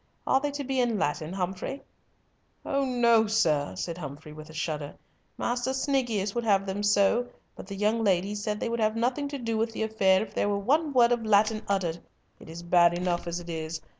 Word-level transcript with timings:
Are 0.25 0.39
they 0.39 0.49
to 0.53 0.63
be 0.63 0.79
in 0.79 0.97
Latin, 0.97 1.31
Humfrey?" 1.31 1.83
"Oh 2.65 2.85
no, 2.85 3.27
sir," 3.27 3.75
said 3.75 3.99
Humfrey, 3.99 4.33
with 4.33 4.49
a 4.49 4.51
shudder. 4.53 4.95
"Master 5.37 5.73
Sniggius 5.75 6.33
would 6.33 6.43
have 6.43 6.61
had 6.61 6.67
them 6.67 6.81
so, 6.81 7.27
but 7.55 7.67
the 7.67 7.75
young 7.75 8.03
ladies 8.03 8.41
said 8.41 8.59
they 8.59 8.69
would 8.69 8.79
have 8.79 8.95
nothing 8.95 9.27
to 9.27 9.37
do 9.37 9.59
with 9.59 9.73
the 9.73 9.83
affair 9.83 10.23
if 10.23 10.33
there 10.33 10.49
were 10.49 10.57
one 10.57 10.91
word 10.91 11.11
of 11.11 11.23
Latin 11.23 11.61
uttered. 11.67 11.99
It 12.39 12.49
is 12.49 12.63
bad 12.63 12.97
enough 12.97 13.27
as 13.27 13.39
it 13.39 13.47
is. 13.47 13.79